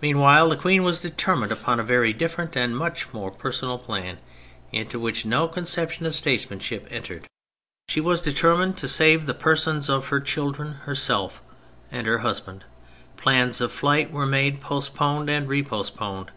[0.00, 4.16] Meanwhile the Queen was determined upon a very different and much more personal plan,
[4.72, 7.26] into which no conception of statesman ship entered.
[7.90, 11.42] She was determined to save THE PHASES 107 the persons of her children, herself
[11.90, 12.64] and her husband.
[13.18, 16.30] Plans of flight were made, post poned and re postponed.